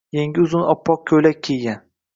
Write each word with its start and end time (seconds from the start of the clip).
Yengi 0.17 0.41
uzun 0.45 0.65
oppoq 0.75 1.05
ko‘ylak 1.13 1.47
kiygan. 1.49 1.83